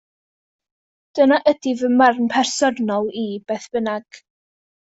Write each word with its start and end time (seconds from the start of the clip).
Dyna 1.19 1.37
ydy 1.51 1.75
fy 1.83 1.91
marn 1.99 2.31
personol 2.33 3.07
i 3.25 3.27
beth 3.53 3.69
bynnag. 3.77 4.23